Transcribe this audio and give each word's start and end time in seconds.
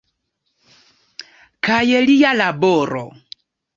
Kaj 1.69 1.81
lia 2.07 2.33
laboro. 2.41 3.05